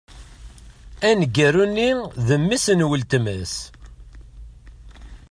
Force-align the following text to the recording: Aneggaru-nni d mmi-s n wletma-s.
Aneggaru-nni 1.09 1.91
d 2.27 2.27
mmi-s 2.41 2.65
n 2.77 2.85
wletma-s. 2.89 3.55